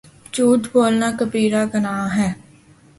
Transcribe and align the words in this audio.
جھوٹ 0.33 0.61
بولنا 0.73 1.07
کبیرہ 1.19 1.61
گناہ 1.73 2.05
ہے 2.17 2.29